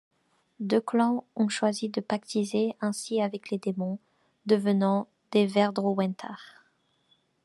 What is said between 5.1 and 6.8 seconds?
des Ver'drowendar.